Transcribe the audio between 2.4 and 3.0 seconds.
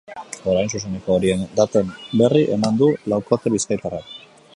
eman du